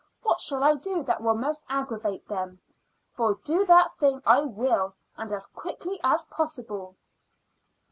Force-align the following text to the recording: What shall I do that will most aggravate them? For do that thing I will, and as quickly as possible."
What 0.23 0.41
shall 0.41 0.63
I 0.63 0.77
do 0.77 1.03
that 1.03 1.21
will 1.21 1.35
most 1.35 1.63
aggravate 1.69 2.27
them? 2.27 2.59
For 3.11 3.35
do 3.43 3.67
that 3.67 3.95
thing 3.99 4.23
I 4.25 4.45
will, 4.45 4.95
and 5.15 5.31
as 5.31 5.45
quickly 5.45 5.99
as 6.03 6.25
possible." 6.25 6.95